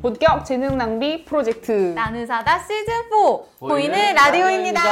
본격 0.00 0.46
재능 0.46 0.78
낭비 0.78 1.26
프로젝트 1.26 1.70
나는 1.94 2.26
사다 2.26 2.60
시즌 2.60 2.86
4 2.86 3.08
보이는 3.10 3.44
보이는 3.58 4.14
라디오입니다. 4.14 4.82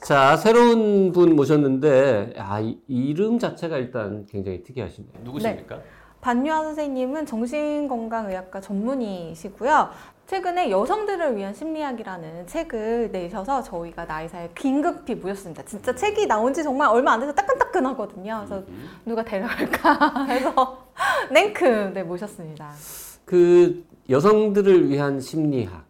자 0.00 0.36
새로운 0.36 1.10
분 1.10 1.34
모셨는데 1.34 2.34
아 2.38 2.60
이, 2.60 2.78
이름 2.86 3.40
자체가 3.40 3.78
일단 3.78 4.26
굉장히 4.30 4.62
특이하시네요. 4.62 5.10
누구십니까? 5.24 5.80
반유아 6.24 6.62
선생님은 6.62 7.26
정신건강의학과 7.26 8.62
전문의시고요. 8.62 9.90
최근에 10.26 10.70
여성들을 10.70 11.36
위한 11.36 11.52
심리학이라는 11.52 12.46
책을 12.46 13.10
내셔서 13.12 13.62
저희가 13.62 14.06
나이사에 14.06 14.48
긴급히 14.54 15.16
모였습니다. 15.16 15.62
진짜 15.64 15.94
책이 15.94 16.26
나온 16.26 16.54
지 16.54 16.62
정말 16.62 16.88
얼마 16.88 17.12
안 17.12 17.20
돼서 17.20 17.34
따끈따끈하거든요. 17.34 18.42
그래서 18.46 18.64
누가 19.04 19.22
데려갈까 19.22 20.24
해서 20.24 20.86
냉큼 21.30 21.92
네, 21.92 22.02
모셨습니다. 22.02 22.72
그 23.26 23.84
여성들을 24.08 24.88
위한 24.88 25.20
심리학. 25.20 25.84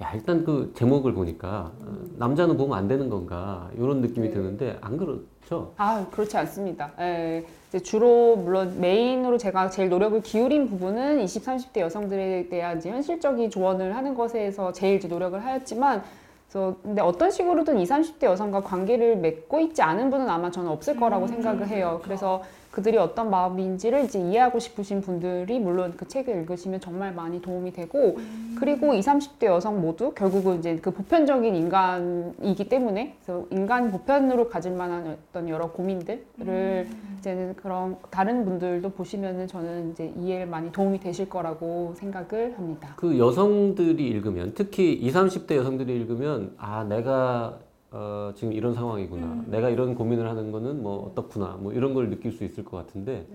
야 0.00 0.12
일단 0.14 0.44
그 0.44 0.72
제목을 0.76 1.12
보니까 1.12 1.72
어, 1.80 1.96
남자는 2.18 2.56
보면 2.56 2.78
안 2.78 2.86
되는 2.86 3.08
건가 3.08 3.68
이런 3.76 4.00
느낌이 4.00 4.30
드는데 4.30 4.78
안 4.80 4.96
그렇죠? 4.96 5.72
아 5.76 6.06
그렇지 6.10 6.36
않습니다. 6.36 6.92
예, 7.00 7.44
이제 7.68 7.80
주로 7.80 8.36
물론 8.36 8.80
메인으로 8.80 9.38
제가 9.38 9.70
제일 9.70 9.88
노력을 9.88 10.20
기울인 10.22 10.68
부분은 10.68 11.20
20, 11.20 11.44
30대 11.44 11.80
여성들에 11.80 12.48
대한 12.48 12.78
이제 12.78 12.90
현실적인 12.90 13.50
조언을 13.50 13.96
하는 13.96 14.14
것에서 14.14 14.72
제일 14.72 15.00
노력을 15.08 15.44
하였지만 15.44 16.04
그래서 16.48 16.76
근데 16.82 17.02
어떤 17.02 17.32
식으로든 17.32 17.78
20, 17.78 17.92
30대 17.92 18.24
여성과 18.24 18.62
관계를 18.62 19.16
맺고 19.16 19.58
있지 19.60 19.82
않은 19.82 20.10
분은 20.10 20.28
아마 20.28 20.50
저는 20.50 20.70
없을 20.70 20.94
거라고 20.96 21.26
생각을 21.26 21.66
해요. 21.66 22.00
그래서 22.04 22.42
그들이 22.78 22.96
어떤 22.96 23.28
마음인지를 23.28 24.04
이제 24.04 24.20
이해하고 24.20 24.60
싶으신 24.60 25.00
분들이 25.00 25.58
물론 25.58 25.94
그 25.96 26.06
책을 26.06 26.42
읽으시면 26.42 26.80
정말 26.80 27.12
많이 27.12 27.42
도움이 27.42 27.72
되고 27.72 28.16
그리고 28.56 28.94
20, 28.94 29.08
30대 29.08 29.46
여성 29.46 29.80
모두 29.80 30.12
결국은 30.12 30.60
이제 30.60 30.76
그 30.76 30.92
보편적인 30.92 31.56
인간이기 31.56 32.68
때문에 32.68 33.16
그래서 33.24 33.46
인간 33.50 33.90
보편으로 33.90 34.48
가질 34.48 34.72
만한 34.72 35.18
어떤 35.30 35.48
여러 35.48 35.72
고민들을 35.72 36.86
이제는 37.18 37.56
그런 37.56 37.96
다른 38.10 38.44
분들도 38.44 38.90
보시면은 38.90 39.48
저는 39.48 39.90
이제 39.90 40.12
이해를 40.16 40.46
많이 40.46 40.70
도움이 40.70 41.00
되실 41.00 41.28
거라고 41.28 41.94
생각을 41.96 42.56
합니다. 42.56 42.94
그 42.94 43.18
여성들이 43.18 44.06
읽으면 44.06 44.52
특히 44.54 44.92
20, 44.92 45.16
30대 45.16 45.56
여성들이 45.56 45.96
읽으면 45.96 46.54
아 46.58 46.84
내가 46.84 47.58
어, 47.90 48.32
지금 48.34 48.52
이런 48.52 48.74
상황이구나. 48.74 49.44
내가 49.46 49.70
이런 49.70 49.94
고민을 49.94 50.28
하는 50.28 50.52
거는 50.52 50.82
뭐 50.82 51.06
어떻구나. 51.06 51.56
뭐 51.58 51.72
이런 51.72 51.94
걸 51.94 52.10
느낄 52.10 52.32
수 52.32 52.44
있을 52.44 52.64
것 52.64 52.76
같은데 52.76 53.26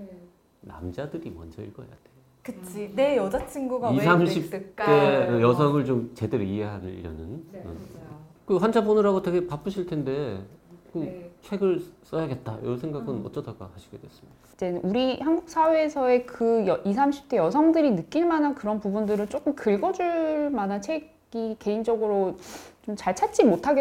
남자들이 0.62 1.32
먼저 1.32 1.62
읽어야 1.62 1.88
돼. 1.88 1.95
그치. 2.44 2.92
내 2.94 3.18
여자친구가 3.18 3.92
20, 3.92 4.00
왜 4.02 4.06
30대 4.06 4.18
그랬을까? 4.50 5.42
여성을 5.42 5.86
좀 5.86 6.12
제대로 6.14 6.44
이해하려는. 6.44 7.45
어. 7.66 7.73
그 8.45 8.58
환자 8.58 8.84
보느라고 8.84 9.22
되게 9.22 9.48
바쁘실 9.48 9.86
텐데 9.86 10.44
그 10.92 11.32
책을 11.42 11.82
써야겠다. 12.04 12.60
이런 12.62 12.78
생각은 12.78 13.26
어쩌다가 13.26 13.70
하시게 13.73 13.98
됐습니까? 13.98 14.38
이제 14.54 14.80
우리 14.84 15.20
한국 15.20 15.50
사회에서의 15.50 16.26
그 16.28 16.67
여, 16.67 16.80
20, 16.86 16.98
30대 17.27 17.38
여성들이 17.38 17.92
느낄 17.92 18.26
만한 18.26 18.54
그런 18.54 18.80
부분들을 18.80 19.27
조금 19.27 19.56
긁어줄 19.56 20.52
만한 20.52 20.82
책이 20.82 21.56
개인적으로 21.58 22.38
좀 22.86 22.95
잘 22.98 23.16
찾지 23.16 23.45
못하 23.45 23.73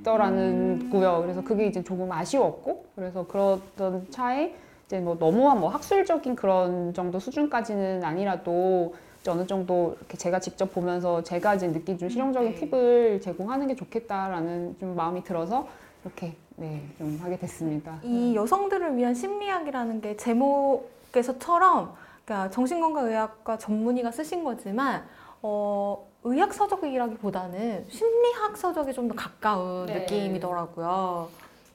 겠더라는 0.00 0.90
고요. 0.90 1.20
그래서 1.22 1.42
그게 1.42 1.66
이제 1.66 1.82
조금 1.82 2.10
아쉬웠고, 2.10 2.86
그래서 2.94 3.26
그러던 3.26 4.10
차에 4.10 4.54
이제 4.86 4.98
뭐 4.98 5.16
너무한 5.18 5.60
뭐 5.60 5.68
학술적인 5.70 6.34
그런 6.34 6.92
정도 6.94 7.18
수준까지는 7.18 8.02
아니라도 8.02 8.94
어느 9.28 9.46
정도 9.46 9.94
이렇게 9.98 10.16
제가 10.16 10.40
직접 10.40 10.72
보면서 10.72 11.22
제가 11.22 11.54
이제 11.54 11.70
느낀 11.70 11.98
좀 11.98 12.08
실용적인 12.08 12.54
팁을 12.54 13.20
제공하는 13.20 13.66
게 13.68 13.76
좋겠다라는 13.76 14.76
좀 14.80 14.96
마음이 14.96 15.22
들어서 15.22 15.68
이렇게 16.04 16.34
네, 16.56 16.82
좀 16.98 17.18
하게 17.22 17.36
됐습니다. 17.38 18.00
이 18.02 18.34
여성들을 18.34 18.96
위한 18.96 19.14
심리학이라는 19.14 20.00
게 20.00 20.16
제목에서처럼 20.16 21.94
그러니까 22.24 22.50
정신건강의학과 22.50 23.58
전문의가 23.58 24.10
쓰신 24.10 24.42
거지만 24.42 25.04
어, 25.42 26.06
의학 26.24 26.52
서적이라기보다는 26.52 27.86
심리학 27.88 28.56
서적에 28.56 28.92
좀 28.92 29.08
더 29.08 29.14
가까운 29.14 29.86
네. 29.86 30.00
느낌이더라고요. 30.00 31.28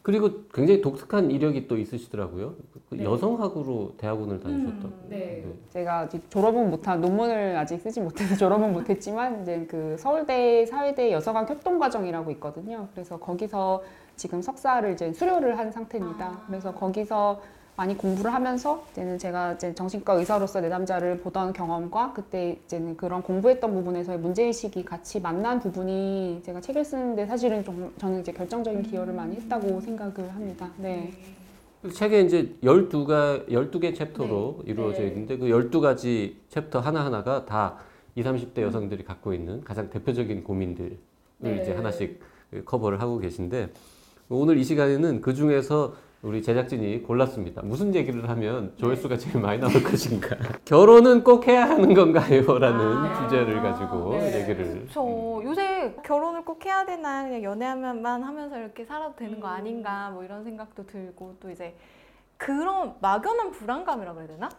그리고 0.03 0.29
굉장히 0.53 0.81
독특한 0.81 1.31
이력이 1.31 1.67
또 1.67 1.79
있으시더라고요. 1.79 2.53
그 2.89 2.95
네. 2.95 3.03
여성학으로 3.03 3.93
대학원을 3.97 4.39
다니셨다고. 4.39 4.89
네. 5.09 5.43
제가 5.71 6.01
아직 6.01 6.29
졸업은 6.29 6.69
못한 6.69 7.01
논문을 7.01 7.57
아직 7.57 7.79
쓰지 7.81 8.01
못해서 8.01 8.35
졸업은 8.37 8.71
못했지만 8.71 9.41
이제 9.41 9.65
그 9.67 9.95
서울대 9.97 10.63
사회대 10.67 11.11
여성학 11.11 11.49
협동 11.49 11.79
과정이라고 11.79 12.29
있거든요. 12.33 12.87
그래서 12.93 13.17
거기서 13.17 13.83
지금 14.15 14.43
석사를 14.43 14.93
이제 14.93 15.11
수료를 15.11 15.57
한 15.57 15.71
상태입니다. 15.71 16.41
그래서 16.45 16.71
거기서 16.71 17.41
많이 17.77 17.97
공부를 17.97 18.33
하면서 18.33 18.85
이제는 18.91 19.17
제가 19.17 19.53
이제 19.53 19.75
정신과 19.75 20.13
의사로서 20.13 20.61
내 20.61 20.69
남자를 20.69 21.19
보던 21.19 21.51
경험과 21.51 22.13
그때 22.13 22.57
이제는 22.65 22.95
그런 22.95 23.21
공부했던 23.21 23.73
부분에서의 23.73 24.17
문제의식이 24.19 24.85
같이 24.85 25.19
만난 25.19 25.59
부분이 25.59 26.41
제가 26.45 26.61
책을 26.61 26.85
쓰는데 26.85 27.25
사실은 27.25 27.63
좀 27.65 27.93
저는 27.97 28.21
이제 28.21 28.31
결정적인 28.31 28.83
기여를 28.83 29.13
많이 29.13 29.35
했다고 29.35 29.81
생각을 29.81 30.33
합니다. 30.33 30.69
네. 30.77 31.11
그 31.81 31.91
책에 31.91 32.21
이제 32.21 32.55
12가 32.63 33.47
12개 33.49 33.93
챕터로 33.93 34.63
이루어져 34.65 34.99
네. 34.99 35.07
있는데 35.07 35.37
그 35.37 35.47
12가지 35.47 36.35
챕터 36.49 36.79
하나하나가 36.79 37.45
다 37.45 37.77
20, 38.15 38.25
30대 38.25 38.61
여성들이 38.61 39.03
갖고 39.03 39.33
있는 39.33 39.61
가장 39.65 39.89
대표적인 39.89 40.45
고민들을 40.45 40.97
네. 41.39 41.61
이제 41.61 41.73
하나씩 41.73 42.21
커버를 42.63 43.01
하고 43.01 43.19
계신데 43.19 43.69
오늘 44.29 44.57
이 44.57 44.63
시간에는 44.63 45.19
그 45.19 45.33
중에서 45.33 45.93
우리 46.25 46.41
제작진이 46.41 47.03
골랐습니다. 47.03 47.61
무슨 47.63 47.93
얘기를 47.93 48.27
하면 48.27 48.73
조회수가 48.77 49.15
제일 49.17 49.39
많이 49.39 49.59
나올 49.59 49.73
것인가? 49.83 50.35
결혼은 50.65 51.23
꼭 51.23 51.47
해야 51.47 51.69
하는 51.69 51.93
건가요? 51.93 52.57
라는 52.57 53.13
주제를 53.13 53.61
가지고 53.61 54.15
얘기를 54.33 54.87
저 54.91 55.03
요새 55.43 55.95
결혼을 56.03 56.43
꼭 56.43 56.65
해야 56.65 56.83
되나 56.83 57.23
그냥 57.25 57.43
연애하면만 57.43 58.23
하면서 58.23 58.57
이렇게 58.57 58.83
살아도 58.85 59.15
되는 59.15 59.39
거 59.39 59.47
아닌가 59.47 60.09
뭐 60.09 60.23
이런 60.23 60.43
생각도 60.43 60.87
들고 60.87 61.35
또 61.39 61.51
이제 61.51 61.75
그런 62.37 62.95
막연한 63.01 63.51
불안감이라고 63.51 64.19
해야 64.21 64.27
되나? 64.27 64.49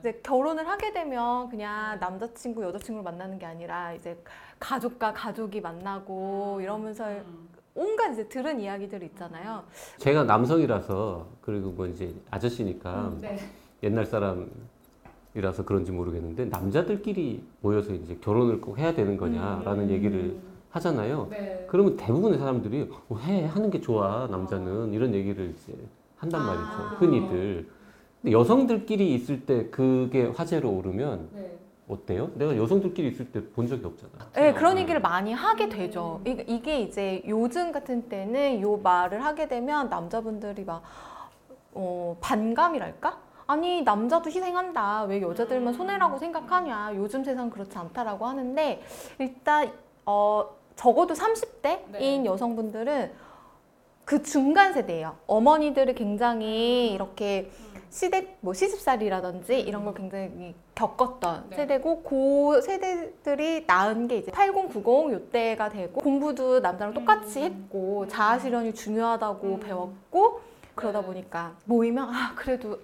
이제 0.00 0.20
결혼을 0.22 0.68
하게 0.68 0.92
되면 0.92 1.48
그냥 1.48 1.98
남자친구 1.98 2.62
여자친구를 2.62 3.02
만나는 3.02 3.38
게 3.38 3.46
아니라 3.46 3.94
이제 3.94 4.22
가족과 4.60 5.14
가족이 5.14 5.62
만나고 5.62 6.58
이러면서 6.60 7.06
온갖 7.76 8.12
이제 8.12 8.26
들은 8.26 8.58
이야기들 8.60 9.02
있잖아요. 9.04 9.62
제가 9.98 10.24
남성이라서 10.24 11.26
그리고 11.42 11.70
뭐 11.70 11.86
이제 11.86 12.12
아저씨니까 12.30 13.12
옛날 13.82 14.06
사람이라서 14.06 15.64
그런지 15.66 15.92
모르겠는데 15.92 16.46
남자들끼리 16.46 17.42
모여서 17.60 17.92
이제 17.92 18.16
결혼을 18.22 18.60
꼭 18.60 18.78
해야 18.78 18.94
되는 18.94 19.16
거냐라는 19.16 19.90
얘기를 19.90 20.36
하잖아요. 20.70 21.28
그러면 21.68 21.96
대부분의 21.96 22.38
사람들이 22.38 22.90
어, 23.08 23.16
해 23.18 23.44
하는 23.46 23.70
게 23.70 23.80
좋아 23.80 24.26
남자는 24.30 24.92
이런 24.92 25.14
얘기를 25.14 25.54
이제 25.56 25.74
한단 26.16 26.44
말이죠 26.46 26.96
흔히들. 26.98 27.68
근데 28.22 28.32
여성들끼리 28.32 29.14
있을 29.14 29.44
때 29.44 29.68
그게 29.70 30.24
화제로 30.26 30.70
오르면 30.70 31.28
어때요? 31.88 32.30
내가 32.34 32.56
여성들끼리 32.56 33.08
있을 33.08 33.30
때 33.30 33.40
본 33.50 33.66
적이 33.68 33.86
없잖아. 33.86 34.12
네, 34.34 34.52
그런 34.52 34.76
얘기를 34.78 35.00
많이 35.00 35.32
하게 35.32 35.68
되죠. 35.68 36.20
이- 36.26 36.44
이게 36.48 36.80
이제 36.80 37.22
요즘 37.28 37.70
같은 37.72 38.08
때는 38.08 38.60
요 38.60 38.76
말을 38.78 39.24
하게 39.24 39.46
되면 39.46 39.88
남자분들이 39.88 40.64
막, 40.64 40.82
어, 41.74 42.16
반감이랄까? 42.20 43.18
아니, 43.46 43.82
남자도 43.82 44.28
희생한다. 44.28 45.04
왜 45.04 45.22
여자들만 45.22 45.74
손해라고 45.74 46.18
생각하냐. 46.18 46.92
요즘 46.96 47.22
세상 47.22 47.48
그렇지 47.50 47.78
않다라고 47.78 48.26
하는데, 48.26 48.82
일단, 49.20 49.70
어, 50.04 50.44
적어도 50.74 51.14
30대인 51.14 52.24
여성분들은 52.24 53.12
그 54.04 54.22
중간 54.22 54.72
세대예요. 54.72 55.16
어머니들이 55.28 55.94
굉장히 55.94 56.92
이렇게 56.92 57.50
시댁 57.96 58.36
뭐 58.42 58.52
시집살이라든지 58.52 59.58
이런 59.58 59.86
걸 59.86 59.94
굉장히 59.94 60.54
겪었던 60.74 61.46
세대고 61.54 62.02
그 62.02 62.60
세대들이 62.60 63.64
낳은 63.66 64.06
게 64.06 64.18
이제 64.18 64.30
80, 64.30 64.52
90 64.74 65.12
요때가 65.12 65.70
되고 65.70 65.98
공부도 66.02 66.60
남자랑 66.60 66.92
똑같이 66.92 67.40
했고 67.40 68.06
자아 68.06 68.38
실현이 68.38 68.74
중요하다고 68.74 69.60
배웠고 69.60 70.40
그러다 70.74 71.00
보니까 71.00 71.54
모이면 71.64 72.10
아 72.10 72.34
그래도 72.36 72.78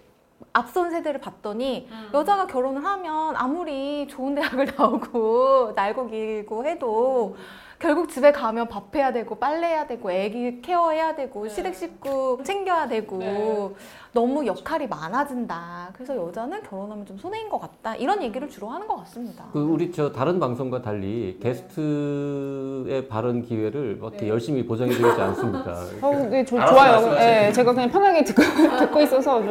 앞선 0.55 0.91
세대를 0.91 1.21
봤더니 1.21 1.91
여자가 2.15 2.47
결혼을 2.47 2.83
하면 2.83 3.37
아무리 3.37 4.09
좋은 4.09 4.35
대학을 4.35 4.73
나오고 4.79 5.73
날고 5.77 6.07
길고 6.09 6.65
해도 6.65 7.37
결국 7.83 8.09
집에 8.09 8.31
가면 8.31 8.69
밥 8.69 8.95
해야 8.95 9.13
되고 9.13 9.35
빨래 9.35 9.67
해야 9.67 9.89
되고 9.89 10.09
애기 10.13 10.63
케어해야 10.63 11.17
되고 11.17 11.49
시댁 11.49 11.75
식구 11.75 12.39
챙겨야 12.45 12.87
되고 12.87 13.75
너무 14.13 14.47
역할이 14.47 14.87
많아진다. 14.87 15.91
그래서 15.95 16.15
여자는 16.17 16.63
결혼하면 16.63 17.05
좀 17.07 17.19
손해인 17.19 17.49
것 17.49 17.59
같다. 17.59 17.97
이런 17.97 18.23
얘기를 18.23 18.49
주로 18.49 18.69
하는 18.69 18.87
것 18.87 18.95
같습니다. 18.99 19.47
그 19.53 19.59
우리 19.59 19.91
저 19.91 20.13
다른 20.13 20.39
방송과 20.39 20.81
달리 20.81 21.41
게스트의 21.43 23.09
발언 23.09 23.43
기회를 23.43 23.99
어떻게 24.01 24.29
열심히 24.29 24.65
보장해 24.65 24.93
드리지 24.93 25.21
않습니까? 25.21 25.85
어, 26.03 26.13
네, 26.31 26.45
조, 26.45 26.59
알아서 26.59 26.75
좋아요. 26.75 26.93
말씀하세요. 26.93 27.49
예, 27.49 27.53
제가 27.53 27.75
그냥 27.75 27.91
편하게 27.91 28.23
듣고, 28.23 28.43
듣고 28.79 29.01
있어서 29.01 29.43
좀 29.43 29.51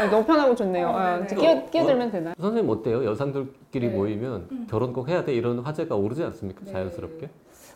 어, 0.00 0.10
너무 0.10 0.24
편하고 0.24 0.54
좋네요. 0.54 0.88
어, 0.88 1.22
이제 1.26 1.36
끼어, 1.36 1.66
끼어들면 1.66 2.10
되나요? 2.10 2.34
선생님 2.40 2.70
어때요? 2.70 3.04
여성들끼리 3.04 3.88
네. 3.88 3.94
모이면 3.94 4.48
음. 4.50 4.66
결혼 4.70 4.94
꼭 4.94 5.10
해야 5.10 5.26
돼 5.26 5.34
이런 5.34 5.58
화제가 5.58 5.94
오르지 5.94 6.24
않습니까? 6.24 6.64
자연스럽게? 6.64 7.28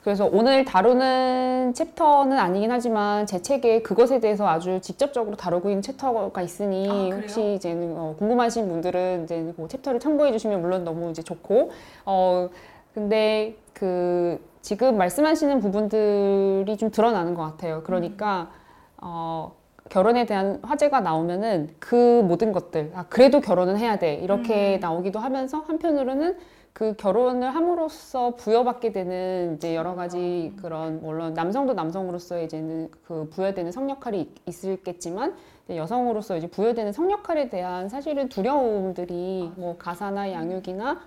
그래서 0.03 0.29
오늘 0.33 0.65
다루는 0.65 1.75
챕터는 1.75 2.39
아니긴 2.39 2.71
하지만 2.71 3.27
제 3.27 3.43
책에 3.43 3.83
그것에 3.83 4.19
대해서 4.21 4.49
아주 4.49 4.81
직접적으로 4.81 5.37
다루고 5.37 5.69
있는 5.69 5.83
챕터가 5.83 6.41
있으니 6.43 7.13
혹시 7.13 7.55
이제 7.55 7.73
어, 7.77 8.15
궁금하신 8.19 8.69
분들은 8.69 9.25
이제 9.25 9.53
그 9.57 9.69
챕터를 9.69 10.01
참고해 10.01 10.33
주시면 10.33 10.63
물론 10.63 10.85
너무 10.85 11.11
이제 11.11 11.23
좋고. 11.23 11.71
어 12.07 12.49
근데 12.95 13.57
그 13.75 14.41
지금 14.63 14.97
말씀하시는 14.97 15.61
부분들이 15.61 16.77
좀 16.77 16.91
드러나는 16.91 17.35
것 17.35 17.43
같아요. 17.43 17.83
그러니까 17.85 18.51
어 18.97 19.53
결혼에 19.91 20.25
대한 20.25 20.61
화제가 20.63 21.01
나오면은 21.01 21.71
그 21.79 22.23
모든 22.23 22.53
것들 22.53 22.93
아 22.95 23.05
그래도 23.09 23.41
결혼은 23.41 23.77
해야 23.77 23.99
돼 23.99 24.15
이렇게 24.15 24.79
나오기도 24.79 25.19
하면서 25.19 25.59
한편으로는 25.59 26.37
그 26.73 26.95
결혼을 26.97 27.55
함으로써 27.55 28.37
부여받게 28.37 28.93
되는 28.93 29.55
이제 29.57 29.75
여러 29.75 29.95
가지 29.95 30.53
그런 30.61 31.01
물론 31.03 31.35
남성도 31.35 31.75
남성으로서 31.75 32.41
이제는 32.43 32.91
그 33.05 33.29
부여되는 33.31 33.73
성 33.73 33.91
역할이 33.91 34.21
있- 34.21 34.35
있을겠지만 34.47 35.35
여성으로서 35.69 36.37
이제 36.37 36.47
부여되는 36.49 36.93
성 36.93 37.11
역할에 37.11 37.49
대한 37.49 37.89
사실은 37.89 38.29
두려움들이 38.29 39.53
뭐 39.57 39.77
가사나 39.79 40.33
양육이나 40.33 41.01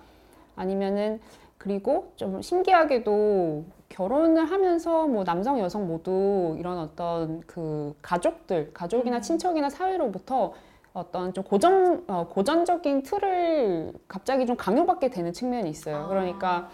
아니면은 0.56 1.20
그리고 1.58 2.12
좀 2.16 2.42
신기하게도 2.42 3.64
결혼을 3.88 4.44
하면서 4.44 5.06
뭐 5.06 5.24
남성 5.24 5.58
여성 5.58 5.86
모두 5.86 6.56
이런 6.58 6.78
어떤 6.78 7.40
그 7.46 7.94
가족들 8.02 8.72
가족이나 8.74 9.20
친척이나 9.20 9.70
사회로부터 9.70 10.52
어떤 10.94 11.32
좀 11.34 11.42
고정 11.42 12.04
어, 12.06 12.28
고전적인 12.30 13.02
틀을 13.02 13.92
갑자기 14.06 14.46
좀 14.46 14.56
강요받게 14.56 15.10
되는 15.10 15.32
측면이 15.32 15.68
있어요. 15.68 16.06
그러니까 16.08 16.68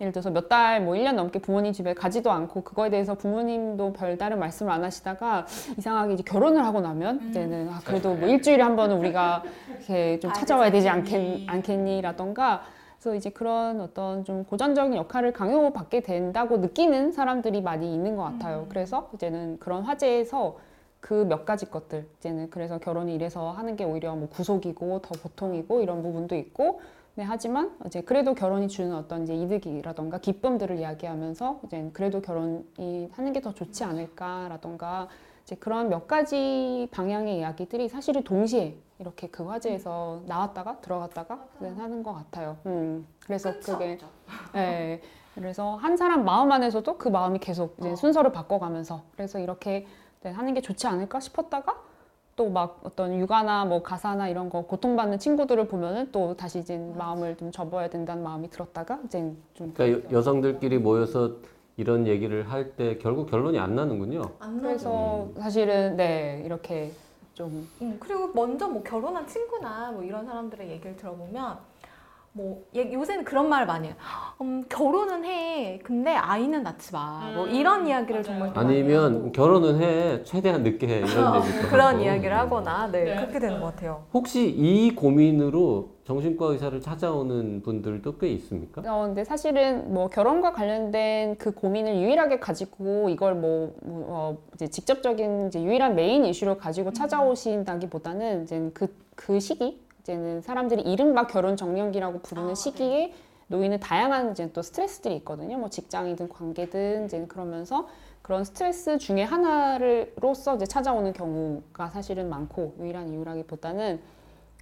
예를 0.00 0.12
들어서 0.12 0.30
몇 0.30 0.48
달 0.48 0.80
뭐 0.80 0.94
1년 0.94 1.14
넘게 1.14 1.40
부모님 1.40 1.72
집에 1.72 1.92
가지도 1.92 2.30
않고 2.30 2.62
그거에 2.62 2.88
대해서 2.88 3.14
부모님도 3.16 3.92
별다른 3.94 4.38
말씀을 4.38 4.70
안 4.72 4.84
하시다가 4.84 5.46
이상하게 5.76 6.14
이제 6.14 6.22
결혼을 6.22 6.64
하고 6.64 6.80
나면 6.80 7.30
이제는 7.30 7.68
아, 7.68 7.80
그래도 7.84 8.14
뭐 8.14 8.28
일주일에 8.28 8.62
한 8.62 8.76
번은 8.76 8.96
우리가 8.96 9.42
이렇게 9.78 10.20
좀 10.20 10.32
찾아와야 10.32 10.70
되지 10.70 10.88
않겠, 10.88 11.48
않겠니라던가. 11.48 12.62
그래서 13.00 13.16
이제 13.16 13.30
그런 13.30 13.80
어떤 13.80 14.24
좀 14.24 14.44
고전적인 14.44 14.94
역할을 14.94 15.32
강요받게 15.32 16.00
된다고 16.02 16.58
느끼는 16.58 17.10
사람들이 17.12 17.60
많이 17.60 17.92
있는 17.92 18.14
것 18.16 18.22
같아요. 18.22 18.66
그래서 18.68 19.10
이제는 19.14 19.58
그런 19.58 19.82
화제에서 19.82 20.56
그 21.04 21.26
몇 21.26 21.44
가지 21.44 21.66
것들 21.66 22.08
이제는 22.18 22.48
그래서 22.48 22.78
결혼을 22.78 23.12
이래서 23.12 23.50
하는 23.50 23.76
게 23.76 23.84
오히려 23.84 24.16
뭐 24.16 24.26
구속이고 24.30 25.02
더 25.02 25.14
보통이고 25.22 25.82
이런 25.82 26.02
부분도 26.02 26.34
있고. 26.34 26.80
네, 27.16 27.22
하지만 27.22 27.76
이제 27.86 28.00
그래도 28.00 28.34
결혼이 28.34 28.66
주는 28.68 28.92
어떤 28.94 29.22
이제 29.22 29.34
이득이라던가 29.34 30.18
기쁨들을 30.18 30.78
이야기하면서 30.78 31.60
이제 31.66 31.90
그래도 31.92 32.20
결혼이 32.22 33.10
하는 33.12 33.32
게 33.34 33.40
더 33.40 33.52
좋지 33.52 33.84
않을까라던가 33.84 35.08
이제 35.44 35.54
그런 35.56 35.90
몇 35.90 36.08
가지 36.08 36.88
방향의 36.90 37.38
이야기들이 37.38 37.88
사실은 37.90 38.24
동시에 38.24 38.76
이렇게 38.98 39.28
그 39.28 39.44
화제에서 39.44 40.22
나왔다가 40.26 40.80
들어갔다가 40.80 41.46
하는 41.60 42.02
것 42.02 42.14
같아요. 42.14 42.56
음, 42.66 43.06
그래서 43.20 43.52
그게 43.60 43.98
네, 44.54 45.02
그래서 45.34 45.76
한 45.76 45.96
사람 45.96 46.24
마음 46.24 46.50
안에서도 46.50 46.96
그 46.96 47.08
마음이 47.08 47.38
계속 47.40 47.76
이제 47.78 47.94
순서를 47.94 48.32
바꿔가면서 48.32 49.02
그래서 49.12 49.38
이렇게 49.38 49.70
네, 49.80 49.86
하는 50.30 50.54
게 50.54 50.60
좋지 50.60 50.86
않을까 50.86 51.20
싶었다가 51.20 51.74
또 52.36 52.48
막 52.50 52.80
어떤 52.82 53.16
육아나 53.20 53.64
뭐 53.64 53.80
가사나 53.82 54.28
이런 54.28 54.50
거 54.50 54.62
고통받는 54.62 55.20
친구들을 55.20 55.68
보면은 55.68 56.10
또 56.10 56.34
다시 56.36 56.58
이제 56.58 56.76
마음을 56.96 57.36
좀 57.36 57.52
접어야 57.52 57.88
된다는 57.88 58.24
마음이 58.24 58.50
들었다가 58.50 58.98
이제 59.04 59.32
좀 59.54 59.72
그러니까 59.72 60.10
여, 60.12 60.20
성들끼리 60.20 60.78
모여서 60.78 61.36
이런 61.76 62.06
얘기를 62.08 62.50
할 62.50 62.72
때 62.76 62.98
결국 62.98 63.30
결론이 63.30 63.58
안 63.60 63.76
나는군요. 63.76 64.22
안. 64.40 64.60
그래서 64.60 65.28
사실은 65.38 65.96
네 65.96 66.42
이렇게 66.44 66.90
좀 67.34 67.68
음, 67.82 67.96
그리고 68.00 68.28
먼저 68.34 68.66
뭐 68.68 68.82
결혼한 68.82 69.26
친구나 69.28 69.92
뭐 69.92 70.02
이런 70.02 70.26
사람들의 70.26 70.68
얘기를 70.70 70.96
들어보면 70.96 71.58
뭐 72.36 72.64
얘- 72.74 72.92
요새는 72.92 73.22
그런 73.24 73.48
말을 73.48 73.64
많이 73.64 73.86
해요. 73.86 73.94
음, 74.40 74.64
결혼은 74.68 75.24
해. 75.24 75.78
근데 75.84 76.10
아이는 76.16 76.64
낳지 76.64 76.92
마. 76.92 77.30
뭐 77.32 77.46
이런 77.46 77.86
이야기를 77.86 78.24
정말 78.24 78.52
또 78.52 78.60
많이 78.60 78.74
아니면 78.80 79.14
하고. 79.18 79.32
결혼은 79.32 79.80
해 79.80 80.24
최대한 80.24 80.64
늦게 80.64 80.88
해 80.88 80.98
이런 80.98 81.42
그런. 81.70 82.00
이야기를 82.00 82.36
하거나 82.36 82.88
네, 82.90 83.14
그렇게 83.14 83.38
되는 83.38 83.60
것 83.60 83.66
같아요. 83.66 84.02
혹시 84.12 84.48
이 84.48 84.92
고민으로 84.96 85.90
정신과 86.02 86.46
의사를 86.46 86.78
찾아오는 86.80 87.62
분들도 87.62 88.18
꽤 88.18 88.28
있습니까? 88.32 88.82
어, 88.84 89.06
근데 89.06 89.22
사실은 89.22 89.94
뭐 89.94 90.08
결혼과 90.08 90.52
관련된 90.52 91.36
그 91.38 91.52
고민을 91.52 92.00
유일하게 92.02 92.40
가지고 92.40 93.10
이걸 93.10 93.36
뭐, 93.36 93.76
뭐, 93.84 94.06
어, 94.08 94.38
이제 94.54 94.66
직접적인 94.66 95.46
이제 95.46 95.62
유일한 95.62 95.94
메인 95.94 96.24
이슈를 96.24 96.58
가지고 96.58 96.92
찾아오신다기보다는 96.92 98.42
이제 98.42 98.70
그, 98.74 98.88
그 99.14 99.38
시기, 99.38 99.83
이제는 100.04 100.42
사람들이 100.42 100.82
이른바 100.82 101.26
결혼 101.26 101.56
정년기라고 101.56 102.20
부르는 102.20 102.54
시기에 102.54 103.14
놓이는 103.46 103.80
다양한 103.80 104.32
이제 104.32 104.52
또 104.52 104.60
스트레스들이 104.60 105.16
있거든요. 105.16 105.56
뭐 105.56 105.70
직장이든 105.70 106.28
관계든 106.28 107.06
이제 107.06 107.24
그러면서 107.26 107.88
그런 108.20 108.44
스트레스 108.44 108.98
중에 108.98 109.22
하나로서 109.22 110.56
이제 110.56 110.66
찾아오는 110.66 111.12
경우가 111.14 111.88
사실은 111.90 112.28
많고 112.28 112.74
유일한 112.78 113.08
이유라기보다는 113.08 114.00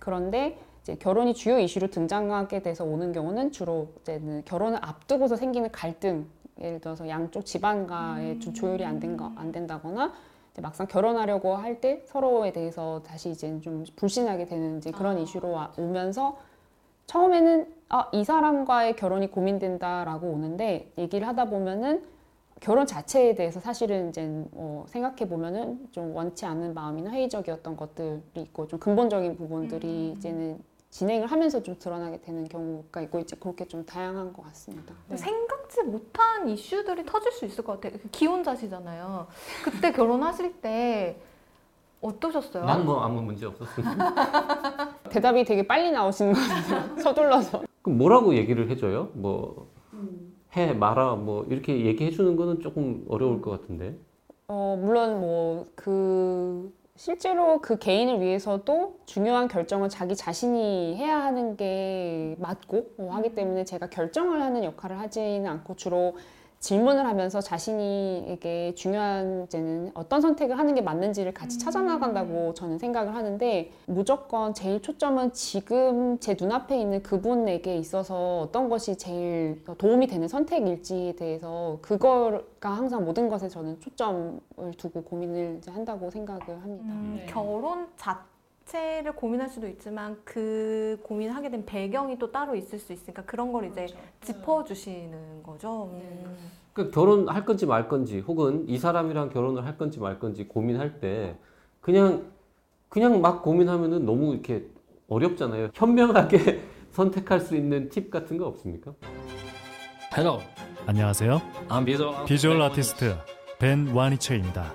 그런데 0.00 0.58
이제 0.82 0.94
결혼이 0.96 1.34
주요 1.34 1.58
이슈로 1.58 1.88
등장하게 1.88 2.62
돼서 2.62 2.84
오는 2.84 3.12
경우는 3.12 3.50
주로 3.50 3.88
이제는 4.00 4.44
결혼을 4.44 4.78
앞두고서 4.80 5.36
생기는 5.36 5.70
갈등, 5.72 6.26
예를 6.60 6.80
들어서 6.80 7.08
양쪽 7.08 7.44
집안과의 7.44 8.38
좀 8.40 8.54
조율이 8.54 8.84
안, 8.84 9.00
된 9.00 9.16
거, 9.16 9.32
안 9.36 9.50
된다거나 9.50 10.12
막상 10.60 10.86
결혼하려고 10.86 11.54
할 11.56 11.80
때 11.80 12.02
서로에 12.06 12.52
대해서 12.52 13.02
다시 13.02 13.30
이제 13.30 13.58
좀 13.60 13.84
불신하게 13.96 14.44
되는 14.46 14.78
이제 14.78 14.90
그런 14.90 15.18
이슈로 15.18 15.50
와- 15.50 15.72
오면서 15.78 16.36
처음에는 17.06 17.66
아, 17.88 18.08
이 18.12 18.22
사람과의 18.24 18.96
결혼이 18.96 19.30
고민된다라고 19.30 20.26
오는데 20.28 20.92
얘기를 20.98 21.26
하다 21.26 21.46
보면은 21.46 22.02
결혼 22.60 22.86
자체에 22.86 23.34
대해서 23.34 23.58
사실은 23.58 24.10
이제 24.10 24.28
어, 24.52 24.84
생각해 24.88 25.28
보면은 25.28 25.88
좀 25.90 26.14
원치 26.14 26.44
않는 26.46 26.74
마음이나 26.74 27.10
회의적이었던 27.10 27.76
것들이 27.76 28.20
있고 28.36 28.68
좀 28.68 28.78
근본적인 28.78 29.36
부분들이 29.36 30.12
이제는 30.16 30.60
진행을 30.92 31.26
하면서 31.26 31.62
좀 31.62 31.74
드러나게 31.78 32.20
되는 32.20 32.46
경우가 32.46 33.00
있고 33.02 33.18
이제 33.18 33.34
그렇게 33.40 33.64
좀 33.64 33.84
다양한 33.86 34.34
것 34.34 34.42
같습니다. 34.44 34.94
네. 35.08 35.16
생각지 35.16 35.82
못한 35.84 36.46
이슈들이 36.46 37.06
터질 37.06 37.32
수 37.32 37.46
있을 37.46 37.64
것 37.64 37.80
같아요. 37.80 37.98
그 38.02 38.10
기혼자시잖아요. 38.10 39.26
그때 39.64 39.90
결혼하실 39.92 40.60
때 40.60 41.16
어떠셨어요? 42.02 42.66
난 42.66 42.84
뭐 42.84 43.00
아무 43.00 43.22
문제 43.22 43.46
없었습니다. 43.46 44.98
대답이 45.08 45.44
되게 45.44 45.66
빨리 45.66 45.90
나오시는 45.90 46.34
것 46.34 46.40
같아요. 46.40 46.96
서둘러서. 47.00 47.62
그럼 47.80 47.96
뭐라고 47.98 48.34
얘기를 48.36 48.68
해줘요? 48.70 49.08
뭐 49.14 49.68
해, 50.54 50.74
말아, 50.74 51.14
뭐 51.14 51.44
이렇게 51.48 51.86
얘기해 51.86 52.10
주는 52.10 52.36
거는 52.36 52.60
조금 52.60 53.06
어려울 53.08 53.40
것 53.40 53.50
같은데. 53.52 53.96
어, 54.46 54.76
물론 54.78 55.20
뭐 55.20 55.66
그 55.74 56.70
실제로 56.96 57.60
그 57.60 57.78
개인을 57.78 58.20
위해서도 58.20 59.00
중요한 59.06 59.48
결정을 59.48 59.88
자기 59.88 60.14
자신이 60.14 60.94
해야 60.96 61.22
하는 61.22 61.56
게 61.56 62.36
맞고 62.38 62.94
어, 62.98 63.08
하기 63.12 63.34
때문에 63.34 63.64
제가 63.64 63.88
결정을 63.88 64.42
하는 64.42 64.62
역할을 64.62 64.98
하지는 64.98 65.46
않고 65.46 65.76
주로 65.76 66.16
질문을 66.62 67.04
하면서 67.04 67.40
자신이에게 67.40 68.74
중요한 68.76 69.42
이제는 69.44 69.90
어떤 69.94 70.20
선택을 70.20 70.56
하는 70.56 70.76
게 70.76 70.80
맞는지를 70.80 71.34
같이 71.34 71.58
찾아나간다고 71.58 72.54
저는 72.54 72.78
생각을 72.78 73.16
하는데 73.16 73.72
무조건 73.86 74.54
제일 74.54 74.80
초점은 74.80 75.32
지금 75.32 76.18
제 76.20 76.36
눈앞에 76.40 76.80
있는 76.80 77.02
그분에게 77.02 77.76
있어서 77.78 78.42
어떤 78.42 78.68
것이 78.68 78.96
제일 78.96 79.64
도움이 79.76 80.06
되는 80.06 80.28
선택일지에 80.28 81.16
대해서 81.16 81.78
그거가 81.82 82.70
항상 82.70 83.04
모든 83.04 83.28
것에 83.28 83.48
저는 83.48 83.80
초점을 83.80 84.40
두고 84.76 85.02
고민을 85.02 85.56
이제 85.58 85.72
한다고 85.72 86.10
생각을 86.10 86.62
합니다. 86.62 86.84
음, 86.86 87.14
네. 87.18 87.26
결혼 87.26 87.88
자체 87.96 88.31
를 88.74 89.12
고민할 89.12 89.50
수도 89.50 89.68
있지만 89.68 90.18
그 90.24 90.98
고민하게 91.02 91.50
된 91.50 91.66
배경이 91.66 92.18
또 92.18 92.32
따로 92.32 92.54
있을 92.54 92.78
수 92.78 92.94
있으니까 92.94 93.22
그런 93.24 93.52
걸 93.52 93.66
이제 93.66 93.86
짚어주시는 94.22 95.42
거죠. 95.42 95.90
음. 95.92 96.36
그 96.72 96.90
결혼할 96.90 97.44
건지 97.44 97.66
말 97.66 97.86
건지 97.86 98.20
혹은 98.20 98.66
이 98.68 98.78
사람이랑 98.78 99.28
결혼을 99.28 99.66
할 99.66 99.76
건지 99.76 100.00
말 100.00 100.18
건지 100.18 100.46
고민할 100.46 101.00
때 101.00 101.36
그냥 101.82 102.30
그냥 102.88 103.20
막 103.20 103.42
고민하면은 103.42 104.06
너무 104.06 104.32
이렇게 104.32 104.66
어렵잖아요. 105.08 105.70
현명하게 105.74 106.62
선택할 106.92 107.40
수 107.40 107.56
있는 107.56 107.90
팁 107.90 108.10
같은 108.10 108.38
거 108.38 108.46
없습니까? 108.46 108.94
Hello, 110.16 110.40
안녕하세요. 110.86 111.40
I'm 111.68 111.84
visual, 111.84 112.24
비주얼 112.24 112.62
아티스트 112.62 113.16
벤 113.58 113.88
와니체입니다. 113.88 114.72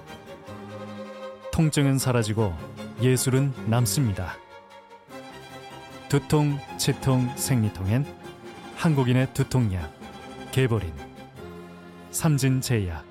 통증은 1.51 1.97
사라지고 1.97 2.53
예술은 2.99 3.53
남습니다. 3.69 4.31
두통, 6.09 6.57
치통, 6.77 7.29
생리통엔 7.35 8.03
한국인의 8.75 9.35
두통약 9.35 9.91
개보린. 10.51 10.91
삼진제약 12.09 13.05